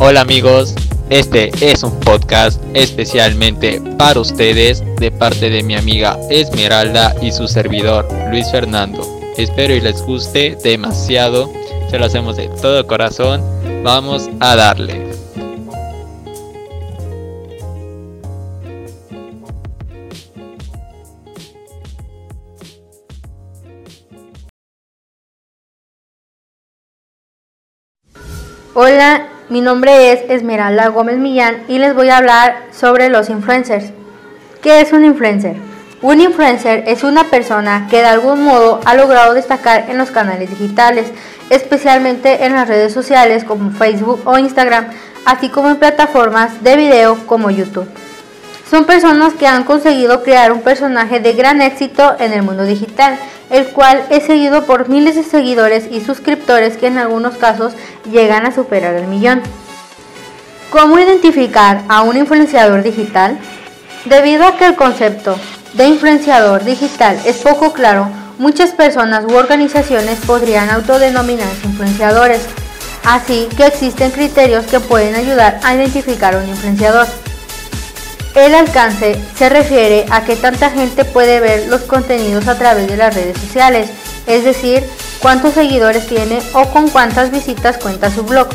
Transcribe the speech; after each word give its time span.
Hola 0.00 0.20
amigos, 0.20 0.74
este 1.08 1.50
es 1.62 1.82
un 1.82 1.98
podcast 2.00 2.62
especialmente 2.74 3.80
para 3.96 4.20
ustedes 4.20 4.82
de 4.96 5.10
parte 5.10 5.48
de 5.48 5.62
mi 5.62 5.76
amiga 5.76 6.18
Esmeralda 6.28 7.14
y 7.22 7.32
su 7.32 7.48
servidor 7.48 8.06
Luis 8.30 8.50
Fernando. 8.50 9.00
Espero 9.38 9.74
y 9.74 9.80
les 9.80 10.02
guste 10.02 10.58
demasiado, 10.62 11.50
se 11.90 11.98
lo 11.98 12.04
hacemos 12.04 12.36
de 12.36 12.48
todo 12.60 12.86
corazón, 12.86 13.42
vamos 13.82 14.28
a 14.40 14.56
darle. 14.56 15.07
Hola, 28.80 29.26
mi 29.48 29.60
nombre 29.60 30.12
es 30.12 30.20
Esmeralda 30.30 30.86
Gómez 30.86 31.18
Millán 31.18 31.64
y 31.66 31.80
les 31.80 31.96
voy 31.96 32.10
a 32.10 32.18
hablar 32.18 32.58
sobre 32.70 33.08
los 33.08 33.28
influencers. 33.28 33.86
¿Qué 34.62 34.80
es 34.80 34.92
un 34.92 35.04
influencer? 35.04 35.56
Un 36.00 36.20
influencer 36.20 36.84
es 36.86 37.02
una 37.02 37.24
persona 37.24 37.88
que 37.90 37.96
de 37.96 38.06
algún 38.06 38.44
modo 38.44 38.80
ha 38.84 38.94
logrado 38.94 39.34
destacar 39.34 39.86
en 39.90 39.98
los 39.98 40.12
canales 40.12 40.50
digitales, 40.50 41.08
especialmente 41.50 42.44
en 42.44 42.52
las 42.52 42.68
redes 42.68 42.92
sociales 42.92 43.42
como 43.42 43.72
Facebook 43.72 44.22
o 44.24 44.38
Instagram, 44.38 44.86
así 45.24 45.48
como 45.48 45.70
en 45.70 45.78
plataformas 45.78 46.62
de 46.62 46.76
video 46.76 47.18
como 47.26 47.50
YouTube. 47.50 47.88
Son 48.70 48.84
personas 48.84 49.32
que 49.32 49.48
han 49.48 49.64
conseguido 49.64 50.22
crear 50.22 50.52
un 50.52 50.60
personaje 50.60 51.18
de 51.18 51.32
gran 51.32 51.62
éxito 51.62 52.14
en 52.20 52.32
el 52.32 52.44
mundo 52.44 52.62
digital, 52.62 53.18
el 53.50 53.68
cual 53.68 54.04
es 54.10 54.24
seguido 54.24 54.64
por 54.64 54.88
miles 54.88 55.16
de 55.16 55.24
seguidores 55.24 55.86
y 55.90 56.00
suscriptores 56.00 56.76
que 56.76 56.86
en 56.86 56.98
algunos 56.98 57.36
casos 57.36 57.72
llegan 58.10 58.46
a 58.46 58.54
superar 58.54 58.94
el 58.94 59.06
millón. 59.06 59.42
¿Cómo 60.70 60.98
identificar 60.98 61.82
a 61.88 62.02
un 62.02 62.16
influenciador 62.16 62.82
digital? 62.82 63.38
Debido 64.04 64.46
a 64.46 64.56
que 64.56 64.66
el 64.66 64.76
concepto 64.76 65.36
de 65.74 65.86
influenciador 65.86 66.64
digital 66.64 67.18
es 67.24 67.38
poco 67.38 67.72
claro, 67.72 68.08
muchas 68.38 68.70
personas 68.70 69.24
u 69.24 69.34
organizaciones 69.34 70.18
podrían 70.26 70.70
autodenominarse 70.70 71.66
influenciadores, 71.66 72.42
así 73.04 73.48
que 73.56 73.66
existen 73.66 74.10
criterios 74.10 74.66
que 74.66 74.80
pueden 74.80 75.14
ayudar 75.14 75.58
a 75.64 75.74
identificar 75.74 76.34
a 76.34 76.38
un 76.38 76.48
influenciador. 76.48 77.06
El 78.34 78.54
alcance 78.54 79.20
se 79.36 79.48
refiere 79.48 80.06
a 80.10 80.24
que 80.24 80.36
tanta 80.36 80.70
gente 80.70 81.04
puede 81.04 81.40
ver 81.40 81.68
los 81.68 81.82
contenidos 81.82 82.46
a 82.46 82.58
través 82.58 82.88
de 82.88 82.96
las 82.96 83.14
redes 83.14 83.38
sociales, 83.38 83.88
es 84.26 84.44
decir, 84.44 84.84
cuántos 85.20 85.54
seguidores 85.54 86.06
tiene 86.06 86.40
o 86.52 86.66
con 86.66 86.88
cuántas 86.90 87.30
visitas 87.30 87.78
cuenta 87.78 88.10
su 88.10 88.22
blog. 88.22 88.48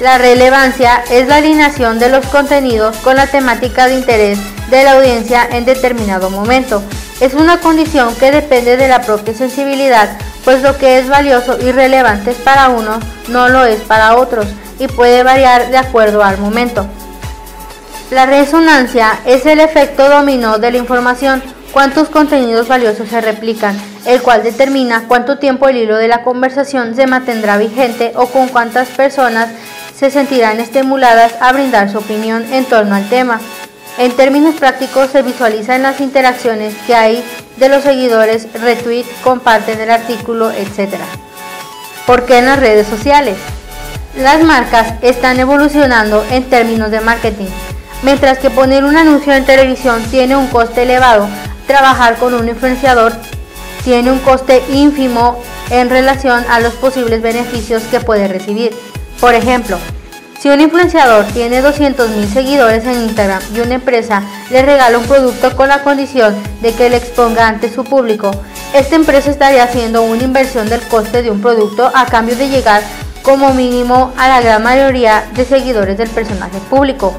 La 0.00 0.18
relevancia 0.18 1.04
es 1.10 1.28
la 1.28 1.36
alineación 1.36 1.98
de 2.00 2.08
los 2.08 2.26
contenidos 2.26 2.96
con 2.98 3.14
la 3.14 3.28
temática 3.28 3.86
de 3.86 3.94
interés 3.94 4.38
de 4.68 4.82
la 4.82 4.92
audiencia 4.94 5.46
en 5.48 5.64
determinado 5.64 6.28
momento. 6.28 6.82
Es 7.20 7.34
una 7.34 7.60
condición 7.60 8.14
que 8.16 8.32
depende 8.32 8.76
de 8.76 8.88
la 8.88 9.02
propia 9.02 9.32
sensibilidad, 9.32 10.08
pues 10.44 10.62
lo 10.62 10.76
que 10.76 10.98
es 10.98 11.08
valioso 11.08 11.56
y 11.60 11.70
relevante 11.70 12.32
para 12.32 12.70
unos 12.70 12.98
no 13.28 13.48
lo 13.48 13.64
es 13.64 13.80
para 13.82 14.16
otros 14.16 14.46
y 14.80 14.88
puede 14.88 15.22
variar 15.22 15.70
de 15.70 15.76
acuerdo 15.76 16.24
al 16.24 16.38
momento. 16.38 16.84
La 18.12 18.26
resonancia 18.26 19.20
es 19.24 19.46
el 19.46 19.58
efecto 19.58 20.06
dominó 20.06 20.58
de 20.58 20.70
la 20.70 20.76
información, 20.76 21.42
cuántos 21.72 22.10
contenidos 22.10 22.68
valiosos 22.68 23.08
se 23.08 23.22
replican, 23.22 23.74
el 24.04 24.20
cual 24.20 24.42
determina 24.42 25.04
cuánto 25.08 25.38
tiempo 25.38 25.66
el 25.66 25.78
hilo 25.78 25.96
de 25.96 26.08
la 26.08 26.22
conversación 26.22 26.94
se 26.94 27.06
mantendrá 27.06 27.56
vigente 27.56 28.12
o 28.14 28.26
con 28.26 28.48
cuántas 28.48 28.88
personas 28.88 29.48
se 29.96 30.10
sentirán 30.10 30.60
estimuladas 30.60 31.32
a 31.40 31.54
brindar 31.54 31.90
su 31.90 31.96
opinión 31.96 32.44
en 32.52 32.66
torno 32.66 32.94
al 32.94 33.08
tema. 33.08 33.40
En 33.96 34.12
términos 34.12 34.56
prácticos 34.56 35.08
se 35.10 35.22
visualizan 35.22 35.82
las 35.82 35.98
interacciones 36.02 36.74
que 36.86 36.94
hay 36.94 37.24
de 37.56 37.70
los 37.70 37.82
seguidores, 37.82 38.46
retweet, 38.60 39.06
comparten 39.24 39.80
el 39.80 39.90
artículo, 39.90 40.50
etc. 40.50 40.96
¿Por 42.06 42.26
qué 42.26 42.40
en 42.40 42.44
las 42.44 42.60
redes 42.60 42.86
sociales? 42.86 43.38
Las 44.18 44.42
marcas 44.42 44.96
están 45.00 45.40
evolucionando 45.40 46.22
en 46.30 46.44
términos 46.50 46.90
de 46.90 47.00
marketing. 47.00 47.48
Mientras 48.02 48.38
que 48.38 48.50
poner 48.50 48.84
un 48.84 48.96
anuncio 48.96 49.32
en 49.32 49.44
televisión 49.44 50.02
tiene 50.10 50.36
un 50.36 50.48
coste 50.48 50.82
elevado, 50.82 51.28
trabajar 51.66 52.16
con 52.16 52.34
un 52.34 52.48
influenciador 52.48 53.12
tiene 53.84 54.10
un 54.10 54.18
coste 54.18 54.62
ínfimo 54.72 55.40
en 55.70 55.88
relación 55.88 56.44
a 56.48 56.60
los 56.60 56.74
posibles 56.74 57.22
beneficios 57.22 57.82
que 57.84 58.00
puede 58.00 58.28
recibir. 58.28 58.72
Por 59.20 59.34
ejemplo, 59.34 59.78
si 60.40 60.48
un 60.48 60.60
influenciador 60.60 61.24
tiene 61.26 61.62
200.000 61.62 62.26
seguidores 62.32 62.84
en 62.84 63.02
Instagram 63.02 63.40
y 63.54 63.60
una 63.60 63.74
empresa 63.74 64.22
le 64.50 64.62
regala 64.62 64.98
un 64.98 65.06
producto 65.06 65.54
con 65.54 65.68
la 65.68 65.84
condición 65.84 66.34
de 66.60 66.74
que 66.74 66.90
le 66.90 66.96
exponga 66.96 67.46
ante 67.46 67.72
su 67.72 67.84
público, 67.84 68.32
esta 68.74 68.96
empresa 68.96 69.30
estaría 69.30 69.62
haciendo 69.62 70.02
una 70.02 70.24
inversión 70.24 70.68
del 70.68 70.80
coste 70.82 71.22
de 71.22 71.30
un 71.30 71.40
producto 71.40 71.88
a 71.94 72.06
cambio 72.06 72.34
de 72.34 72.48
llegar 72.48 72.82
como 73.22 73.54
mínimo 73.54 74.12
a 74.16 74.26
la 74.26 74.40
gran 74.40 74.64
mayoría 74.64 75.24
de 75.34 75.44
seguidores 75.44 75.96
del 75.96 76.10
personaje 76.10 76.58
público. 76.68 77.16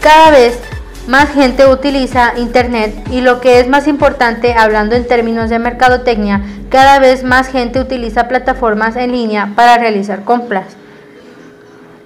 Cada 0.00 0.30
vez 0.30 0.58
más 1.06 1.30
gente 1.30 1.66
utiliza 1.66 2.32
Internet 2.38 2.94
y 3.10 3.20
lo 3.20 3.40
que 3.40 3.60
es 3.60 3.68
más 3.68 3.86
importante, 3.86 4.54
hablando 4.54 4.94
en 4.96 5.06
términos 5.06 5.50
de 5.50 5.58
mercadotecnia, 5.58 6.40
cada 6.70 6.98
vez 6.98 7.22
más 7.22 7.48
gente 7.48 7.80
utiliza 7.80 8.26
plataformas 8.26 8.96
en 8.96 9.12
línea 9.12 9.52
para 9.54 9.76
realizar 9.76 10.24
compras. 10.24 10.68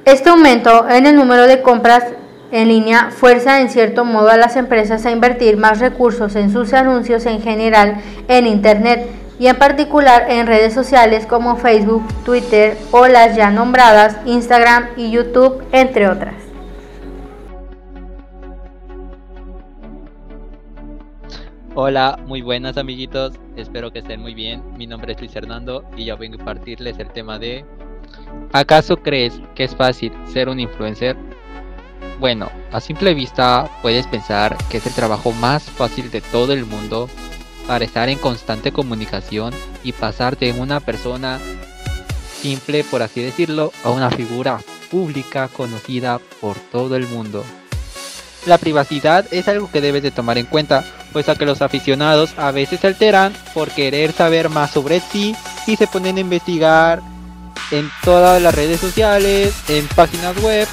Este 0.05 0.31
aumento 0.31 0.89
en 0.89 1.07
el 1.07 1.15
número 1.15 1.47
de 1.47 1.63
compras 1.63 2.05
en 2.51 2.69
línea 2.69 3.11
fuerza 3.11 3.61
en 3.61 3.71
cierto 3.71 4.05
modo 4.05 4.29
a 4.29 4.37
las 4.37 4.57
empresas 4.57 5.07
a 5.07 5.13
invertir 5.13 5.57
más 5.57 5.79
recursos 5.79 6.35
en 6.35 6.53
sus 6.53 6.73
anuncios 6.73 7.27
en 7.27 7.43
general 7.43 8.01
en 8.27 8.47
Internet 8.49 9.07
y 9.39 9.47
en 9.47 9.57
particular 9.57 10.27
en 10.31 10.47
redes 10.47 10.75
sociales 10.75 11.27
como 11.27 11.57
Facebook, 11.57 12.03
Twitter 12.25 12.77
o 12.91 13.07
las 13.07 13.37
ya 13.37 13.51
nombradas 13.51 14.17
Instagram 14.27 14.89
y 14.97 15.11
YouTube, 15.11 15.63
entre 15.73 16.09
otras. 16.09 16.44
Hola, 21.77 22.21
muy 22.25 22.41
buenas 22.41 22.77
amiguitos, 22.77 23.33
espero 23.57 23.93
que 23.93 23.99
estén 23.99 24.21
muy 24.21 24.33
bien. 24.33 24.63
Mi 24.79 24.87
nombre 24.87 25.13
es 25.13 25.19
Luis 25.19 25.33
Fernando 25.33 25.85
y 25.97 26.05
yo 26.05 26.17
vengo 26.17 26.37
a 26.37 26.39
compartirles 26.39 27.01
el 27.01 27.11
tema 27.11 27.41
de 27.41 27.65
¿Acaso 28.53 28.97
crees 28.99 29.41
que 29.57 29.65
es 29.65 29.75
fácil 29.75 30.13
ser 30.33 30.49
un 30.49 30.61
influencer? 30.61 31.17
Bueno, 32.21 32.49
a 32.71 32.81
simple 32.81 33.13
vista 33.13 33.69
puedes 33.83 34.07
pensar 34.07 34.57
que 34.71 34.77
es 34.77 34.87
el 34.87 34.95
trabajo 34.95 35.33
más 35.33 35.65
fácil 35.65 36.13
de 36.13 36.21
todo 36.21 36.53
el 36.53 36.65
mundo 36.65 37.09
para 37.67 37.85
estar 37.85 38.09
en 38.09 38.19
constante 38.19 38.71
comunicación 38.71 39.53
y 39.83 39.91
pasar 39.91 40.39
de 40.39 40.53
una 40.53 40.79
persona 40.79 41.41
simple, 42.41 42.85
por 42.85 43.03
así 43.03 43.21
decirlo, 43.21 43.73
a 43.83 43.91
una 43.91 44.13
figura 44.13 44.61
pública 44.93 45.49
conocida 45.49 46.21
por 46.41 46.57
todo 46.57 46.95
el 46.95 47.09
mundo. 47.09 47.45
La 48.47 48.59
privacidad 48.59 49.27
es 49.33 49.49
algo 49.49 49.69
que 49.73 49.81
debes 49.81 50.05
de 50.05 50.13
tomar 50.13 50.39
en 50.39 50.47
cuenta, 50.47 50.85
pues 51.15 51.29
a 51.29 51.37
que 51.37 51.47
los 51.47 51.63
aficionados 51.63 52.35
a 52.37 52.51
veces 52.51 52.81
se 52.81 52.89
alteran 52.89 53.33
por 53.55 53.71
querer 53.71 54.13
saber 54.13 54.51
más 54.51 54.73
sobre 54.73 55.01
ti 55.01 55.35
y 55.67 55.77
se 55.77 55.87
ponen 55.87 56.17
a 56.17 56.21
investigar 56.21 57.01
en 57.71 57.89
todas 58.03 58.43
las 58.43 58.53
redes 58.55 58.81
sociales, 58.81 59.55
en 59.69 59.87
páginas 59.89 60.37
web, 60.43 60.67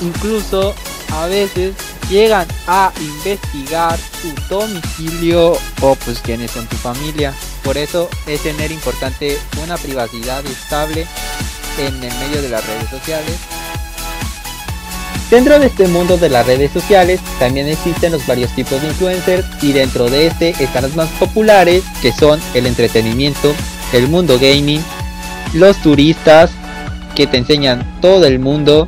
incluso 0.00 0.74
a 1.12 1.26
veces 1.26 1.74
llegan 2.08 2.48
a 2.66 2.92
investigar 2.98 3.98
tu 4.22 4.54
domicilio 4.54 5.52
o 5.82 5.94
pues 5.96 6.20
quiénes 6.20 6.50
son 6.50 6.66
tu 6.66 6.76
familia. 6.76 7.34
Por 7.62 7.76
eso 7.76 8.08
es 8.26 8.42
tener 8.42 8.72
importante 8.72 9.38
una 9.62 9.76
privacidad 9.76 10.44
estable 10.46 11.06
en 11.78 12.02
el 12.02 12.14
medio 12.14 12.40
de 12.40 12.48
las 12.48 12.66
redes 12.66 12.88
sociales 12.88 13.36
Dentro 15.34 15.58
de 15.58 15.66
este 15.66 15.88
mundo 15.88 16.16
de 16.16 16.28
las 16.28 16.46
redes 16.46 16.70
sociales 16.70 17.20
también 17.40 17.66
existen 17.66 18.12
los 18.12 18.24
varios 18.24 18.52
tipos 18.52 18.80
de 18.80 18.86
influencers 18.86 19.44
y 19.64 19.72
dentro 19.72 20.08
de 20.08 20.28
este 20.28 20.50
están 20.50 20.84
los 20.84 20.94
más 20.94 21.08
populares 21.18 21.82
que 22.00 22.12
son 22.12 22.38
el 22.54 22.66
entretenimiento, 22.66 23.52
el 23.92 24.06
mundo 24.06 24.38
gaming, 24.40 24.80
los 25.52 25.76
turistas 25.78 26.52
que 27.16 27.26
te 27.26 27.38
enseñan 27.38 27.84
todo 28.00 28.26
el 28.26 28.38
mundo. 28.38 28.86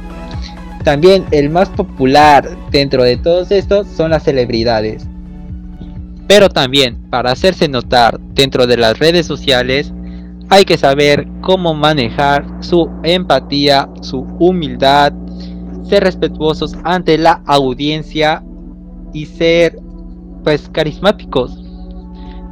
También 0.84 1.25
el 1.32 1.50
más 1.50 1.69
popular 1.69 2.48
dentro 2.70 3.02
de 3.02 3.16
todos 3.16 3.50
estos 3.50 3.88
son 3.88 4.12
las 4.12 4.22
celebridades. 4.22 5.04
Pero 6.28 6.48
también 6.48 6.96
para 7.10 7.32
hacerse 7.32 7.66
notar 7.66 8.20
dentro 8.20 8.69
de 8.69 8.76
las 8.76 8.96
redes 9.00 9.26
sociales 9.26 9.93
hay 10.48 10.64
que 10.64 10.78
saber 10.78 11.26
cómo 11.40 11.75
manejar 11.75 12.46
su 12.60 12.88
empatía, 13.02 13.88
su 14.00 14.20
humildad, 14.38 15.12
ser 15.88 16.04
respetuosos 16.04 16.76
ante 16.84 17.18
la 17.18 17.42
audiencia 17.46 18.42
y 19.12 19.26
ser 19.26 19.78
pues 20.44 20.68
carismáticos. 20.70 21.62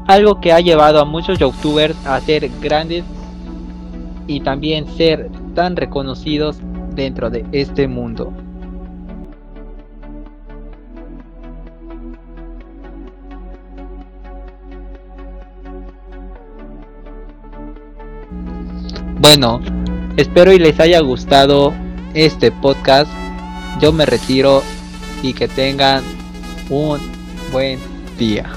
Algo 0.06 0.40
que 0.40 0.52
ha 0.52 0.60
llevado 0.60 1.00
a 1.00 1.04
muchos 1.04 1.38
youtubers 1.38 1.96
a 2.06 2.20
ser 2.20 2.50
grandes 2.60 3.04
y 4.26 4.40
también 4.40 4.86
ser 4.96 5.31
tan 5.54 5.76
reconocidos 5.76 6.58
dentro 6.94 7.31
de 7.31 7.44
este 7.52 7.88
mundo. 7.88 8.32
Bueno, 19.20 19.60
espero 20.19 20.52
y 20.52 20.58
les 20.58 20.78
haya 20.81 21.00
gustado 21.00 21.72
este 22.12 22.52
podcast. 22.52 23.24
Yo 23.81 23.93
me 23.93 24.06
retiro 24.06 24.62
y 25.23 25.35
que 25.35 25.49
tengan 25.49 26.03
un 26.71 27.00
buen 27.53 27.79
día. 28.19 28.50